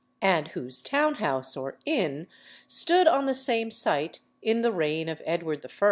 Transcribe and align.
and 0.23 0.47
whose 0.57 0.81
town 0.81 1.13
house 1.13 1.55
or 1.55 1.77
inn 1.85 2.25
stood 2.65 3.05
on 3.07 3.27
the 3.27 3.35
same 3.35 3.69
site 3.69 4.19
in 4.41 4.61
the 4.61 4.71
reign 4.71 5.07
of 5.07 5.21
Edward 5.27 5.63
I. 5.63 5.69